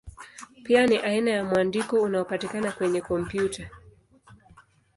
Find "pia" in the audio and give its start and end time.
0.63-0.87